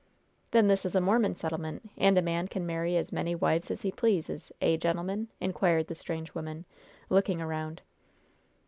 [0.49, 3.83] "Then this is a Mormon settlement, and a man can marry as many wives as
[3.83, 6.65] he pleases, eh, gentlemen?" inquired the strange woman,
[7.11, 7.83] looking around.